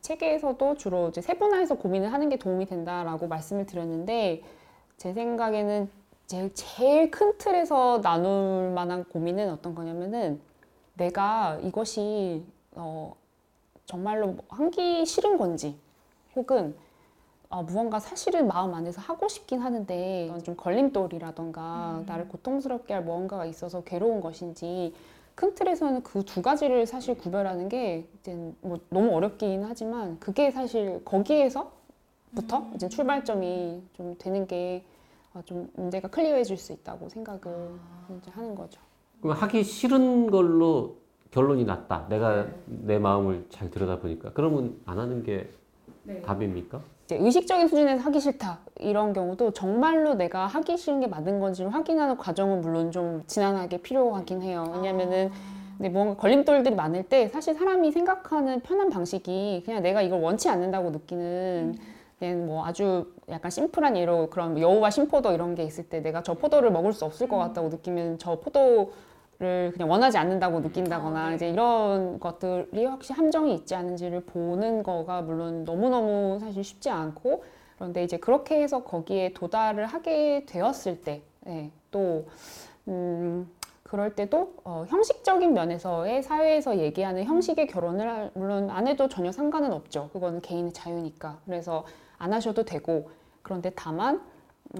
책에서도 0.00 0.76
주로 0.78 1.10
이제 1.10 1.20
세분화해서 1.20 1.76
고민을 1.76 2.12
하는 2.12 2.28
게 2.28 2.38
도움이 2.38 2.66
된다라고 2.66 3.28
말씀을 3.28 3.66
드렸는데 3.66 4.42
제 4.96 5.12
생각에는 5.12 5.88
제일, 6.26 6.52
제일 6.54 7.10
큰 7.12 7.38
틀에서 7.38 8.00
나눌 8.02 8.72
만한 8.72 9.04
고민은 9.04 9.48
어떤 9.52 9.76
거냐면은 9.76 10.40
내가 10.94 11.60
이것이 11.62 12.44
어, 12.72 13.14
정말로 13.84 14.38
하기 14.48 15.06
싫은 15.06 15.38
건지 15.38 15.78
혹은 16.34 16.74
어, 17.56 17.62
무언가 17.62 17.98
사실은 17.98 18.48
마음 18.48 18.74
안에서 18.74 19.00
하고 19.00 19.28
싶긴 19.28 19.60
하는데 19.60 20.26
이건 20.26 20.42
좀 20.42 20.56
걸림돌이라던가 20.56 22.02
나를 22.04 22.28
고통스럽게 22.28 22.92
할 22.92 23.02
무언가가 23.02 23.46
있어서 23.46 23.82
괴로운 23.82 24.20
것인지 24.20 24.92
큰 25.34 25.54
틀에서는 25.54 26.02
그 26.02 26.22
두 26.22 26.42
가지를 26.42 26.86
사실 26.86 27.16
구별하는 27.16 27.70
게 27.70 28.06
이제 28.20 28.34
뭐 28.60 28.78
너무 28.90 29.14
어렵긴 29.16 29.64
하지만 29.64 30.20
그게 30.20 30.50
사실 30.50 31.02
거기에서부터 31.06 32.72
이제 32.74 32.90
출발점이 32.90 33.82
좀 33.94 34.14
되는 34.18 34.46
게 34.46 34.84
어, 35.32 35.40
좀 35.46 35.70
문제가 35.76 36.08
클리어해질 36.08 36.58
수 36.58 36.74
있다고 36.74 37.08
생각을 37.08 37.70
이제 38.20 38.30
하는 38.32 38.54
거죠. 38.54 38.82
그럼 39.22 39.34
하기 39.34 39.64
싫은 39.64 40.30
걸로 40.30 40.96
결론이 41.30 41.64
났다. 41.64 42.06
내가 42.10 42.48
내 42.66 42.98
마음을 42.98 43.46
잘 43.48 43.70
들여다 43.70 44.00
보니까 44.00 44.32
그러면 44.34 44.78
안 44.84 44.98
하는 44.98 45.22
게 45.22 45.48
답입니까? 46.24 46.80
이제 47.04 47.16
의식적인 47.16 47.68
수준에서 47.68 48.02
하기 48.04 48.20
싫다. 48.20 48.58
이런 48.80 49.12
경우도 49.12 49.52
정말로 49.52 50.14
내가 50.14 50.46
하기 50.46 50.76
싫은 50.76 51.00
게 51.00 51.06
맞는 51.06 51.38
건지를 51.38 51.72
확인하는 51.72 52.16
과정은 52.16 52.60
물론 52.62 52.90
좀 52.90 53.22
지난하게 53.26 53.78
필요하긴 53.78 54.42
해요. 54.42 54.70
왜냐면은 54.74 55.30
근데 55.76 55.88
뭔가 55.88 56.16
걸림돌들이 56.16 56.74
많을 56.74 57.04
때 57.04 57.28
사실 57.28 57.54
사람이 57.54 57.92
생각하는 57.92 58.60
편한 58.60 58.88
방식이 58.90 59.62
그냥 59.64 59.82
내가 59.82 60.02
이걸 60.02 60.20
원치 60.20 60.48
않는다고 60.48 60.90
느끼는 60.90 61.76
그냥 62.18 62.46
뭐 62.46 62.64
아주 62.64 63.12
약간 63.28 63.50
심플한 63.50 63.96
예로 63.96 64.30
그런 64.30 64.58
여우와 64.58 64.90
심포도 64.90 65.32
이런 65.32 65.54
게 65.54 65.64
있을 65.64 65.84
때 65.84 66.00
내가 66.00 66.22
저 66.22 66.34
포도를 66.34 66.70
먹을 66.70 66.92
수 66.92 67.04
없을 67.04 67.28
것 67.28 67.36
같다고 67.36 67.68
느끼면 67.68 68.18
저 68.18 68.40
포도 68.40 68.92
를 69.38 69.70
그냥 69.72 69.90
원하지 69.90 70.16
않는다고 70.16 70.60
느낀다거나 70.60 71.34
이제 71.34 71.50
이런 71.50 72.18
것들이 72.18 72.86
확실히 72.86 73.16
함정이 73.18 73.54
있지 73.54 73.74
않은지를 73.74 74.22
보는 74.22 74.82
거가 74.82 75.20
물론 75.20 75.64
너무너무 75.64 76.38
사실 76.40 76.64
쉽지 76.64 76.88
않고 76.88 77.44
그런데 77.76 78.02
이제 78.02 78.16
그렇게 78.16 78.62
해서 78.62 78.82
거기에 78.82 79.34
도달을 79.34 79.84
하게 79.84 80.46
되었을 80.46 81.02
때, 81.02 81.20
네, 81.42 81.70
또, 81.90 82.24
음, 82.88 83.46
그럴 83.82 84.14
때도 84.14 84.54
어, 84.64 84.86
형식적인 84.88 85.52
면에서의 85.52 86.22
사회에서 86.22 86.78
얘기하는 86.78 87.24
형식의 87.24 87.66
결혼을 87.66 88.08
할- 88.08 88.30
물론 88.34 88.70
안 88.70 88.88
해도 88.88 89.06
전혀 89.08 89.30
상관은 89.30 89.72
없죠. 89.72 90.08
그거는 90.14 90.40
개인의 90.40 90.72
자유니까. 90.72 91.38
그래서 91.44 91.84
안 92.18 92.32
하셔도 92.32 92.64
되고 92.64 93.10
그런데 93.42 93.70
다만 93.76 94.22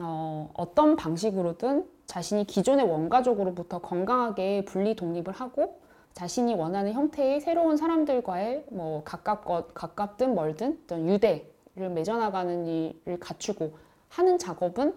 어, 0.01 0.51
어떤 0.55 0.97
방식으로든 0.97 1.87
자신이 2.07 2.47
기존의 2.47 2.87
원가족으로부터 2.87 3.81
건강하게 3.81 4.65
분리 4.65 4.95
독립을 4.95 5.33
하고 5.33 5.81
자신이 6.15 6.55
원하는 6.55 6.93
형태의 6.93 7.41
새로운 7.41 7.77
사람들과의 7.77 8.67
뭐 8.71 9.03
가깝거, 9.05 9.69
가깝든 9.75 10.35
멀든 10.35 10.81
어떤 10.85 11.09
유대를 11.09 11.91
맺어나가는 11.95 12.67
일을 12.67 13.21
갖추고 13.21 13.77
하는 14.09 14.39
작업은 14.39 14.95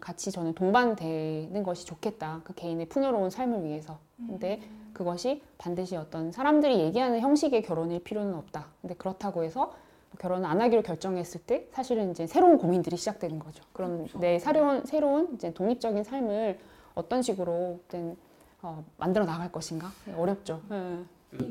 같이 0.00 0.30
저는 0.30 0.54
동반되는 0.54 1.62
것이 1.62 1.86
좋겠다. 1.86 2.42
그 2.44 2.54
개인의 2.54 2.88
풍요로운 2.90 3.30
삶을 3.30 3.64
위해서. 3.64 3.98
근데 4.18 4.60
그것이 4.92 5.42
반드시 5.56 5.96
어떤 5.96 6.32
사람들이 6.32 6.80
얘기하는 6.80 7.20
형식의 7.20 7.62
결혼일 7.62 8.02
필요는 8.02 8.34
없다. 8.34 8.66
근데 8.82 8.94
그렇다고 8.94 9.44
해서 9.44 9.72
결혼을 10.18 10.48
안 10.48 10.60
하기로 10.60 10.82
결정했을 10.82 11.40
때 11.42 11.68
사실은 11.70 12.10
이제 12.10 12.26
새로운 12.26 12.58
고민들이 12.58 12.96
시작되는 12.96 13.38
거죠. 13.38 13.62
그럼 13.72 14.06
내 14.20 14.38
새로운 14.38 14.84
새로운 14.84 15.34
이제 15.34 15.52
독립적인 15.52 16.04
삶을 16.04 16.58
어떤 16.94 17.22
식으로 17.22 17.80
이제 17.88 18.16
어, 18.62 18.84
만들어 18.96 19.24
나갈 19.24 19.52
것인가 19.52 19.88
어렵죠. 20.16 20.60
예. 20.72 20.98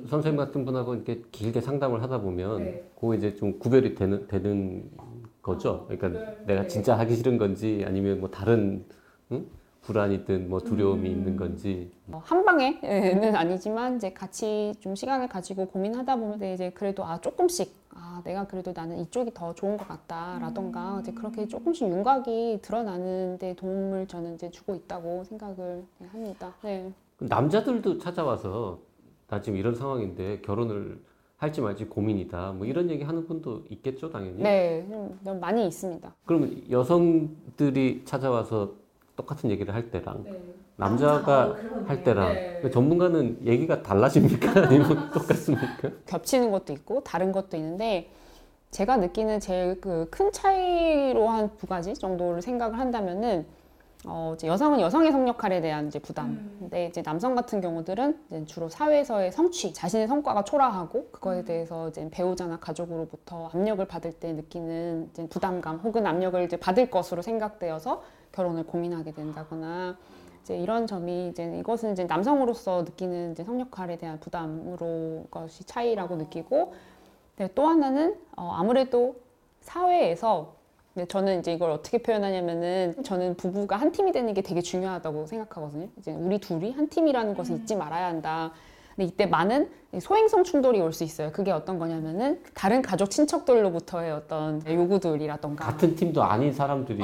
선생님 0.10 0.38
같은 0.38 0.66
분하고 0.66 0.96
이렇게 0.96 1.22
길게 1.32 1.62
상담을 1.62 2.02
하다 2.02 2.22
보면 2.22 2.64
네. 2.64 2.92
그거 2.96 3.14
이제 3.14 3.36
좀 3.36 3.60
구별이 3.60 3.94
되는 3.96 4.28
되는 4.28 4.90
거죠. 5.42 5.86
그러니까 5.88 6.36
내가 6.46 6.68
진짜 6.68 6.98
하기 6.98 7.16
싫은 7.16 7.38
건지 7.38 7.84
아니면 7.86 8.20
뭐 8.20 8.30
다른 8.30 8.86
응? 9.32 9.46
불안이든 9.88 10.50
뭐 10.50 10.60
두려움이 10.60 11.10
있는 11.10 11.38
건지 11.38 11.89
어, 12.12 12.22
한 12.25 12.44
방에는 12.44 12.82
아니지만 13.38 13.96
이제 13.96 14.12
같이 14.12 14.74
좀 14.82 14.96
시간을 14.96 15.29
가지고 15.29 15.65
고민하다 15.67 16.17
보면 16.17 16.44
이제 16.53 16.70
그래도 16.72 17.06
아 17.06 17.22
조금씩 17.22 17.74
아 17.91 18.22
내가 18.25 18.46
그래도 18.46 18.74
나는 18.75 19.00
이쪽이 19.00 19.32
더 19.34 19.56
좋은 19.56 19.77
것 19.77 19.88
같다라던가 19.88 21.00
이제 21.01 21.13
그렇게 21.13 21.48
조금씩 21.48 21.88
윤곽이 21.88 22.60
드러나는데 22.62 23.56
도움을 23.56 24.08
저는 24.08 24.36
이제 24.36 24.51
주고 24.51 24.75
있다고 24.75 25.24
생각을 25.24 25.86
합니다. 26.12 26.53
네. 26.63 26.91
그 27.15 27.24
남자들도 27.24 27.98
찾아와서 28.00 28.79
나 29.29 29.41
지금 29.41 29.58
이런 29.58 29.74
상황인데 29.74 30.41
결혼을 30.41 31.00
할지 31.38 31.62
말지 31.62 31.86
고민이다. 31.86 32.53
뭐 32.53 32.65
이런 32.67 32.89
얘기 32.89 33.03
하는 33.03 33.25
분도 33.25 33.63
있겠죠, 33.70 34.10
당연히. 34.10 34.41
네, 34.41 34.86
좀 35.24 35.39
많이 35.39 35.65
있습니다. 35.67 36.13
그러면 36.25 36.63
여성들이 36.70 38.01
찾아와서 38.06 38.87
똑같은 39.17 39.50
얘기를 39.51 39.74
할 39.74 39.91
때랑 39.91 40.24
네. 40.24 40.31
남자가 40.77 41.57
할 41.88 42.03
때랑 42.03 42.36
그 42.62 42.71
전문가는 42.71 43.39
얘기가 43.45 43.81
달라집니까? 43.83 44.62
아니면 44.67 45.09
똑같습니까? 45.12 45.89
겹치는 46.05 46.51
것도 46.51 46.71
있고 46.74 47.03
다른 47.03 47.31
것도 47.33 47.57
있는데 47.57 48.09
제가 48.71 48.97
느끼는 48.97 49.39
제일 49.41 49.81
그 49.81 50.07
큰 50.12 50.31
차이로 50.31 51.27
한 51.27 51.50
두 51.57 51.67
가지 51.67 51.93
정도를 51.93 52.41
생각을 52.41 52.77
한다면은 52.79 53.45
어 54.05 54.33
이제 54.36 54.45
여성은 54.47 54.79
여성의 54.79 55.12
성 55.12 55.27
역할에 55.27 55.59
대한 55.59 55.88
이제 55.88 55.97
부담. 55.97 56.38
근데 56.59 56.86
이제 56.86 57.01
남성 57.01 57.33
같은 57.33 57.59
경우들은 57.62 58.19
이제 58.27 58.45
주로 58.45 58.69
사회에서의 58.69 59.31
성취, 59.31 59.74
자신의 59.74 60.07
성과가 60.07 60.43
초라하고 60.43 61.07
그거에 61.12 61.43
대해서 61.43 61.89
이제 61.89 62.07
배우자나 62.12 62.59
가족으로부터 62.59 63.50
압력을 63.53 63.83
받을 63.88 64.12
때 64.13 64.31
느끼는 64.33 65.09
이제 65.12 65.27
부담감 65.27 65.77
혹은 65.77 66.05
압력을 66.05 66.41
이제 66.43 66.57
받을 66.57 66.91
것으로 66.91 67.24
생각되어서 67.24 68.03
결혼을 68.38 68.63
고민하게 68.63 69.13
된다거나 69.13 69.98
이제 70.44 70.56
이런 70.56 70.86
점이 70.86 71.29
이제 71.29 71.58
이것은 71.60 71.94
이제 71.94 72.03
남성으로서 72.06 72.84
느끼는 72.84 73.32
이제 73.32 73.44
성 73.44 73.60
역할에 73.60 73.98
대한 73.98 74.20
부담으로 74.20 75.25
것이 75.32 75.63
차이라고 75.65 76.15
느끼고 76.15 76.74
네, 77.38 77.50
또 77.56 77.67
하나는 77.67 78.15
어, 78.36 78.51
아무래도 78.53 79.15
사회에서 79.62 80.56
근데 80.94 81.08
저는 81.08 81.39
이제 81.39 81.53
이걸 81.53 81.72
어떻게 81.72 81.98
표현하냐면은 81.98 83.03
저는 83.03 83.36
부부가 83.38 83.75
한 83.75 83.91
팀이 83.91 84.12
되는 84.12 84.34
게 84.34 84.41
되게 84.41 84.62
중요하다고 84.62 85.27
생각하거든요. 85.27 85.89
이제 85.98 86.12
우리 86.12 86.39
둘이 86.39 86.72
한 86.72 86.88
팀이라는 86.88 87.36
것을 87.36 87.58
잊지 87.58 87.75
말아야 87.75 88.08
한다. 88.08 88.53
근데 88.98 89.08
이때 89.10 89.25
많은 89.27 89.70
소행성 90.00 90.44
충돌이 90.44 90.82
올 90.82 90.92
수 90.92 91.04
있어요. 91.04 91.32
그게 91.32 91.51
어떤 91.51 91.77
거냐면은 91.77 92.42
다른 92.56 92.82
가족 92.82 93.12
친척들로부터의 93.12 94.12
어떤 94.12 94.62
요구들이라던가 94.68 95.63
같은 95.63 95.96
팀도 95.96 96.24
아닌 96.24 96.51
사람들이 96.51 97.04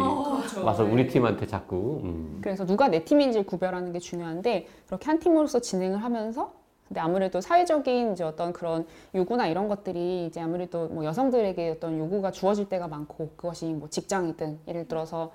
와서 0.64 0.84
우리 0.84 1.08
팀한테 1.08 1.46
자꾸 1.46 2.02
음. 2.04 2.40
그래서 2.42 2.66
누가 2.66 2.88
내 2.88 3.04
팀인지를 3.06 3.46
구별하는 3.46 3.94
게 3.94 4.00
중요한데 4.00 4.68
그렇게 4.88 5.06
한 5.06 5.20
팀으로서 5.20 5.60
진행을 5.60 6.00
하면서 6.04 6.54
근데 6.88 7.00
아무래도 7.00 7.40
사회적인 7.42 8.14
이제 8.14 8.24
어떤 8.24 8.52
그런 8.54 8.88
요구나 9.14 9.46
이런 9.48 9.68
것들이 9.68 10.26
이제 10.26 10.42
아무래도 10.42 10.88
뭐 10.88 11.06
여성들에게 11.06 11.70
어떤 11.78 12.00
요구가 12.00 12.32
주어질 12.32 12.68
때가 12.70 12.88
많고 12.88 13.30
그것이 13.36 13.68
뭐 13.68 13.88
직장이든 13.90 14.60
예를 14.68 14.88
들어서 14.88 15.32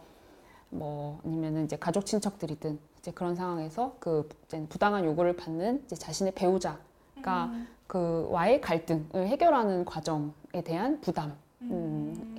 뭐 0.71 1.21
아니면은 1.25 1.65
이제 1.65 1.77
가족 1.77 2.05
친척들이든 2.05 2.79
이제 2.99 3.11
그런 3.13 3.35
상황에서 3.35 3.97
그 3.99 4.29
부당한 4.69 5.05
요구를 5.05 5.37
받는 5.37 5.85
자신의 5.89 6.35
배우자가 6.35 7.51
그와의 7.87 8.61
갈등을 8.61 9.27
해결하는 9.29 9.85
과정에 9.85 10.63
대한 10.65 11.01
부담. 11.01 11.35
음, 11.63 12.37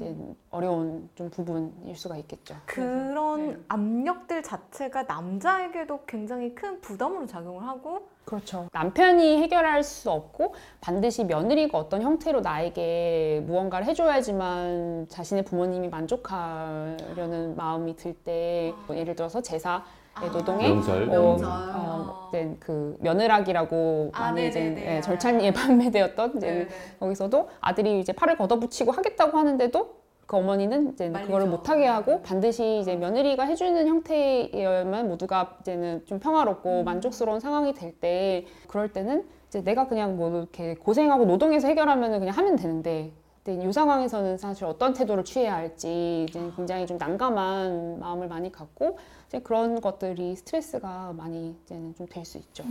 이 0.00 0.04
이제 0.04 0.16
어려운 0.50 1.08
좀 1.14 1.30
부분일 1.30 1.94
수가 1.96 2.16
있겠죠. 2.18 2.56
그런 2.66 3.50
네. 3.50 3.56
압력들 3.68 4.42
자체가 4.42 5.02
남자에게도 5.04 6.04
굉장히 6.06 6.54
큰 6.54 6.80
부담으로 6.80 7.26
작용을 7.26 7.66
하고 7.66 8.08
그렇죠. 8.24 8.68
남편이 8.72 9.38
해결할 9.42 9.82
수 9.82 10.10
없고 10.10 10.54
반드시 10.80 11.24
며느리가 11.24 11.76
어떤 11.76 12.02
형태로 12.02 12.40
나에게 12.40 13.42
무언가를 13.46 13.86
해줘야지만 13.86 15.06
자신의 15.08 15.44
부모님이 15.44 15.88
만족하려는 15.88 17.56
마음이 17.56 17.96
들 17.96 18.10
때 18.24 18.74
예를 18.90 19.14
들어서 19.14 19.40
제사 19.40 19.82
노동에 20.28 20.68
명절. 20.68 21.08
어, 21.08 21.12
명절. 21.12 21.48
어, 21.48 22.28
이제 22.28 22.56
그 22.60 22.96
며느락이라고 23.00 24.10
아, 24.14 24.20
많이 24.20 24.48
이제 24.48 24.60
네네네. 24.60 24.96
예, 24.96 25.00
절찬리에 25.00 25.52
판매되었던 25.54 26.36
이제 26.36 26.46
네네. 26.46 26.68
거기서도 26.98 27.48
아들이 27.60 28.00
이제 28.00 28.12
팔을 28.12 28.36
걷어붙이고 28.36 28.92
하겠다고 28.92 29.36
하는데도 29.38 30.00
그 30.26 30.36
어머니는 30.36 30.92
이제 30.92 31.08
말리죠. 31.08 31.26
그거를 31.26 31.48
못하게 31.48 31.86
하고 31.86 32.22
반드시 32.22 32.78
이제 32.78 32.94
며느리가 32.94 33.44
해주는 33.44 33.86
형태여야만 33.86 35.08
모두가 35.08 35.56
이제는 35.60 36.02
좀 36.06 36.20
평화롭고 36.20 36.84
만족스러운 36.84 37.40
상황이 37.40 37.72
될 37.74 37.94
때 38.00 38.46
그럴 38.68 38.92
때는 38.92 39.24
이제 39.48 39.62
내가 39.64 39.88
그냥 39.88 40.16
뭐 40.16 40.30
이렇게 40.30 40.74
고생하고 40.76 41.24
노동해서 41.24 41.66
해결하면은 41.66 42.20
그냥 42.20 42.36
하면 42.36 42.54
되는데 42.54 43.12
근데 43.42 43.66
이 43.66 43.72
상황에서는 43.72 44.36
사실 44.36 44.64
어떤 44.66 44.92
태도를 44.92 45.24
취해야 45.24 45.54
할지 45.54 46.26
이제 46.28 46.40
굉장히 46.56 46.86
좀 46.86 46.98
난감한 46.98 47.98
마음을 47.98 48.28
많이 48.28 48.52
갖고 48.52 48.98
이제 49.28 49.38
그런 49.40 49.80
것들이 49.80 50.36
스트레스가 50.36 51.14
많이 51.16 51.56
이제는 51.64 51.94
좀 51.94 52.06
될 52.08 52.24
수 52.24 52.36
있죠. 52.38 52.64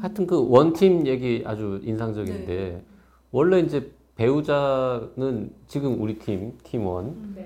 하여튼 0.00 0.26
그 0.26 0.48
원팀 0.48 1.06
얘기 1.06 1.44
아주 1.46 1.80
인상적인데 1.84 2.82
원래 3.30 3.60
이제 3.60 3.90
배우자는 4.16 5.52
지금 5.68 6.00
우리 6.02 6.18
팀 6.18 6.58
팀원. 6.64 7.36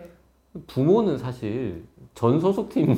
부모는 0.67 1.19
사실 1.19 1.85
전 2.15 2.41
소속팀. 2.41 2.91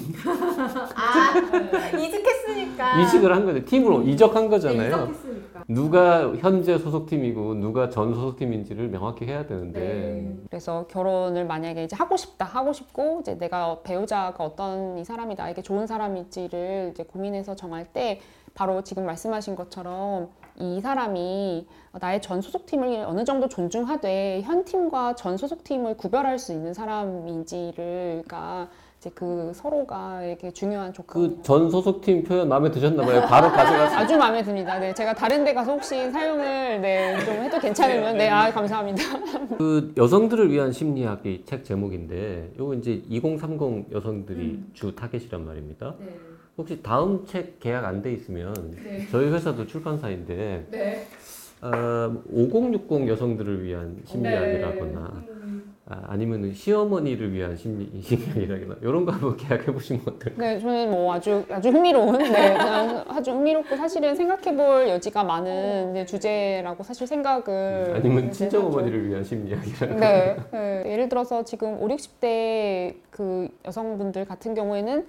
이직했으니까. 1.99 3.03
이직을 3.03 3.35
한 3.35 3.45
거죠. 3.45 3.65
팀으로 3.65 4.03
이적한 4.03 4.45
네, 4.45 4.49
거잖아요. 4.49 4.89
이직했으니까 5.11 5.32
누가 5.69 6.35
현재 6.37 6.79
소속팀이고 6.79 7.55
누가 7.55 7.89
전 7.89 8.15
소속팀인지를 8.15 8.89
명확히 8.89 9.25
해야 9.27 9.47
되는데 9.47 9.81
네. 9.81 10.37
그래서 10.49 10.87
결혼을 10.89 11.47
만약에 11.47 11.85
이제 11.85 11.97
하고 11.97 12.17
싶다 12.17 12.45
하고 12.45 12.73
싶고 12.73 13.21
이제 13.21 13.37
내가 13.37 13.81
배우자가 13.83 14.45
어떤 14.45 14.99
이 14.99 15.05
사람이 15.05 15.35
나에게 15.35 15.63
좋은 15.63 15.87
사람일지를 15.87 16.91
이제 16.93 17.05
고민해서 17.05 17.55
정할 17.55 17.85
때 17.85 18.21
바로 18.55 18.83
지금 18.83 19.07
말씀하신 19.07 19.57
것처럼 19.57 20.29
이 20.59 20.81
사람이 20.81 21.67
나의 21.93 22.21
전 22.21 22.41
소속팀을 22.41 23.05
어느 23.07 23.25
정도 23.25 23.49
존중하되 23.49 24.43
현 24.43 24.65
팀과 24.65 25.15
전 25.15 25.37
소속팀을 25.37 25.97
구별할 25.97 26.39
수 26.39 26.53
있는 26.53 26.75
사람인지를 26.75 28.25
가 28.29 28.69
이제 29.03 29.11
그 29.17 29.51
서로가 29.53 30.23
이렇게 30.23 30.53
중요한 30.53 30.93
조건. 30.93 31.37
그 31.37 31.43
전 31.43 31.69
소속팀 31.69 32.23
표현 32.23 32.49
마음에 32.49 32.71
드셨나 32.71 33.05
봐요. 33.05 33.23
바로 33.23 33.51
가져가서 33.51 33.97
아주 33.99 34.17
마음에 34.17 34.45
듭니다. 34.45 34.79
네, 34.79 34.95
제가 34.95 35.13
다른 35.13 35.43
데 35.45 35.53
가서 35.53 35.73
혹시 35.73 36.09
사용을 36.13 36.81
네, 36.81 37.19
좀 37.25 37.35
해도 37.35 37.59
괜찮으면 37.59 38.17
네, 38.17 38.29
아 38.29 38.53
감사합니다. 38.53 39.03
그 39.59 39.93
여성들을 39.97 40.53
위한 40.53 40.71
심리학 40.71 41.27
이 41.27 41.43
책 41.45 41.65
제목인데 41.65 42.53
요거 42.61 42.75
이제 42.75 43.03
2030 43.09 43.93
여성들이 43.93 44.63
주 44.73 44.95
타겟이란 44.95 45.45
말입니다. 45.47 45.95
혹시 46.57 46.81
다음 46.81 47.27
책 47.27 47.59
계약 47.59 47.85
안 47.85 48.03
돼 48.03 48.13
있으면 48.13 48.55
저희 49.11 49.31
회사도 49.33 49.67
출판사인데 49.67 51.09
어, 51.61 52.23
5060 52.31 53.09
여성들을 53.09 53.65
위한 53.65 53.97
심리학이라거나 54.05 55.01
아, 55.01 55.23
아니면 55.85 56.53
시어머니를 56.55 57.33
위한 57.33 57.57
심리 57.57 57.91
심리학이라거나 58.01 58.77
이런 58.83 59.05
거 59.05 59.13
한번 59.13 59.37
계약해 59.37 59.73
보시면 59.73 60.03
어떨까요? 60.07 60.37
네, 60.37 60.61
저는 60.61 60.91
뭐 60.91 61.13
아주 61.13 61.45
아주 61.51 61.71
흥미로운, 61.71 62.19
네, 62.19 62.53
그냥 62.57 63.05
아주 63.09 63.33
흥미롭고 63.33 63.77
사실은 63.77 64.15
생각해 64.15 64.57
볼 64.57 64.89
여지가 64.89 65.25
많은 65.25 65.91
이제 65.91 66.07
주제라고 66.07 66.85
사실 66.85 67.07
생각을 67.07 67.95
아니면 67.97 68.27
이제 68.27 68.33
친정. 68.33 68.67
어머니를 68.67 69.09
위한 69.09 69.25
심리학이라거나 69.25 70.01
네, 70.01 70.37
네. 70.53 70.83
예를 70.87 71.09
들어서 71.09 71.43
지금 71.45 71.83
5, 71.83 71.89
60대 71.89 72.95
그 73.11 73.49
여성분들 73.65 74.25
같은 74.25 74.55
경우에는 74.55 75.05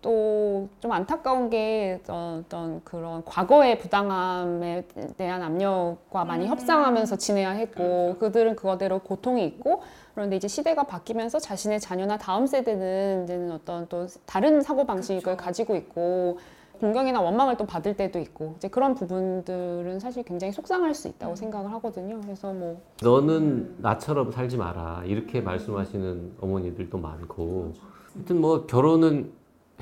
또좀 0.00 0.92
안타까운 0.92 1.50
게 1.50 2.00
어떤 2.06 2.82
그런 2.84 3.24
과거의 3.24 3.78
부당함에 3.78 4.84
대한 5.16 5.42
압력과 5.42 6.24
많이 6.24 6.46
협상하면서 6.46 7.16
지내야 7.16 7.50
했고 7.50 8.16
그들은 8.20 8.54
그거대로 8.54 9.00
고통이 9.00 9.44
있고 9.44 9.82
그런데 10.18 10.34
이제 10.34 10.48
시대가 10.48 10.82
바뀌면서 10.82 11.38
자신의 11.38 11.78
자녀나 11.78 12.18
다음 12.18 12.44
세대는 12.44 13.22
이제는 13.22 13.52
어떤 13.52 13.86
또 13.88 14.08
다른 14.26 14.60
사고 14.60 14.84
방식을 14.84 15.36
가지고 15.36 15.76
있고 15.76 16.40
공경이나 16.80 17.20
원망을 17.20 17.56
또 17.56 17.64
받을 17.64 17.96
때도 17.96 18.18
있고 18.18 18.54
이제 18.56 18.66
그런 18.66 18.96
부분들은 18.96 20.00
사실 20.00 20.24
굉장히 20.24 20.52
속상할 20.52 20.92
수 20.96 21.06
있다고 21.06 21.36
생각을 21.36 21.70
하거든요. 21.74 22.20
그래서 22.20 22.52
뭐 22.52 22.80
너는 23.00 23.76
나처럼 23.78 24.32
살지 24.32 24.56
마라. 24.56 25.04
이렇게 25.06 25.40
말씀하시는 25.40 26.32
어머니들도 26.40 26.98
많고. 26.98 27.74
하여튼 28.16 28.40
뭐 28.40 28.66
결혼은 28.66 29.30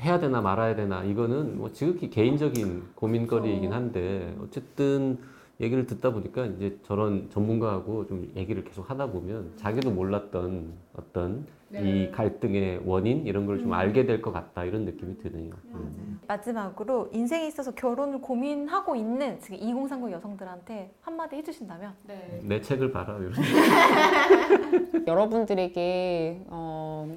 해야 0.01 0.19
되나 0.19 0.41
말아야 0.41 0.75
되나 0.75 1.03
이거는 1.03 1.57
뭐 1.57 1.71
지극히 1.71 2.11
개인적인 2.11 2.89
고민거리이긴 2.93 3.73
한데 3.73 4.35
어쨌든 4.43 5.17
얘기를 5.59 5.87
듣다 5.87 6.11
보니까 6.11 6.45
이제 6.45 6.77
저런 6.83 7.29
전문가하고 7.31 8.05
좀 8.05 8.31
얘기를 8.35 8.63
계속 8.63 8.89
하다 8.91 9.07
보면 9.07 9.53
자기도 9.55 9.89
몰랐던 9.89 10.71
어떤 10.95 11.47
이 11.73 12.09
갈등의 12.11 12.81
원인 12.85 13.25
이런 13.25 13.45
걸 13.47 13.57
좀 13.59 13.73
알게 13.73 14.05
될 14.05 14.21
것 14.21 14.31
같다 14.31 14.63
이런 14.63 14.85
느낌이 14.85 15.17
드네요. 15.17 15.51
음. 15.73 16.19
마지막으로 16.27 17.09
인생에 17.11 17.47
있어서 17.47 17.71
결혼을 17.71 18.21
고민하고 18.21 18.95
있는 18.95 19.39
지금 19.41 19.57
2030 19.57 20.11
여성들한테 20.11 20.91
한마디 21.01 21.37
해주신다면 21.37 21.91
내 22.43 22.61
책을 22.61 22.91
봐라 22.91 23.17
이런. 23.17 23.33
여러분들에게 25.07 26.41
어, 26.47 27.11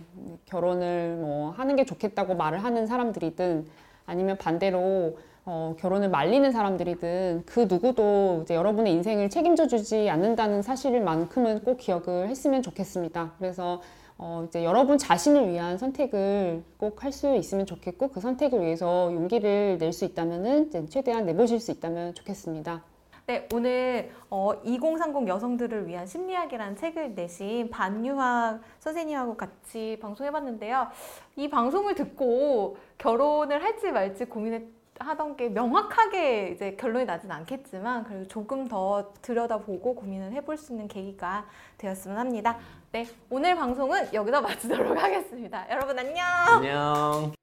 결혼을 0.46 1.16
뭐 1.20 1.50
하는 1.50 1.76
게 1.76 1.84
좋겠다고 1.84 2.34
말을 2.36 2.64
하는 2.64 2.86
사람들이든 2.86 3.66
아니면 4.06 4.36
반대로 4.38 5.18
어, 5.52 5.74
결혼을 5.80 6.10
말리는 6.10 6.52
사람들이든 6.52 7.42
그 7.44 7.66
누구도 7.68 8.42
이제 8.44 8.54
여러분의 8.54 8.92
인생을 8.92 9.30
책임져 9.30 9.66
주지 9.66 10.08
않는다는 10.08 10.62
사실만큼은 10.62 11.64
꼭 11.64 11.76
기억을 11.78 12.28
했으면 12.28 12.62
좋겠습니다. 12.62 13.32
그래서 13.36 13.82
어, 14.16 14.44
이제 14.46 14.62
여러분 14.62 14.96
자신을 14.96 15.48
위한 15.48 15.76
선택을 15.76 16.62
꼭 16.78 17.02
할 17.02 17.10
수 17.10 17.34
있으면 17.34 17.66
좋겠고 17.66 18.08
그 18.10 18.20
선택을 18.20 18.60
위해서 18.60 19.12
용기를 19.12 19.78
낼 19.78 19.92
수 19.92 20.04
있다면은 20.04 20.68
이제 20.68 20.86
최대한 20.86 21.26
내보실 21.26 21.58
수 21.58 21.72
있다면 21.72 22.14
좋겠습니다. 22.14 22.84
네, 23.26 23.48
오늘 23.52 24.12
어, 24.30 24.52
2030 24.62 25.26
여성들을 25.26 25.88
위한 25.88 26.06
심리학이라는 26.06 26.76
책을 26.76 27.14
내신 27.16 27.70
반유학 27.70 28.60
선생님하고 28.78 29.36
같이 29.36 29.98
방송해봤는데요. 30.00 30.86
이 31.34 31.50
방송을 31.50 31.96
듣고 31.96 32.76
결혼을 32.98 33.64
할지 33.64 33.90
말지 33.90 34.26
고민 34.26 34.78
하던 35.00 35.36
게 35.36 35.48
명확하게 35.48 36.50
이제 36.54 36.76
결론이 36.76 37.06
나진 37.06 37.30
않겠지만 37.30 38.04
그래도 38.04 38.28
조금 38.28 38.68
더 38.68 39.12
들여다보고 39.22 39.94
고민을 39.94 40.32
해볼 40.32 40.56
수 40.56 40.72
있는 40.72 40.88
계기가 40.88 41.46
되었으면 41.78 42.18
합니다. 42.18 42.58
네, 42.92 43.06
오늘 43.28 43.56
방송은 43.56 44.12
여기서 44.12 44.40
마치도록 44.42 45.02
하겠습니다. 45.02 45.66
여러분 45.70 45.98
안녕! 45.98 46.24
안녕. 46.48 47.39